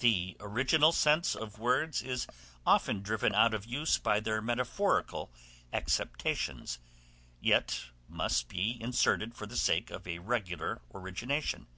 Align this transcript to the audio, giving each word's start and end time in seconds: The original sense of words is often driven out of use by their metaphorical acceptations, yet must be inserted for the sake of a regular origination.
The 0.00 0.36
original 0.38 0.92
sense 0.92 1.34
of 1.34 1.58
words 1.58 2.02
is 2.02 2.26
often 2.66 3.00
driven 3.00 3.34
out 3.34 3.54
of 3.54 3.64
use 3.64 3.96
by 3.96 4.20
their 4.20 4.42
metaphorical 4.42 5.32
acceptations, 5.72 6.78
yet 7.40 7.86
must 8.06 8.48
be 8.50 8.76
inserted 8.82 9.34
for 9.34 9.46
the 9.46 9.56
sake 9.56 9.90
of 9.90 10.06
a 10.06 10.18
regular 10.18 10.82
origination. 10.94 11.68